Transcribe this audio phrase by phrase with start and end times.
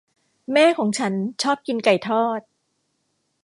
[0.51, 1.13] แม่ของฉัน
[1.43, 2.41] ชอบกินไก่ทอด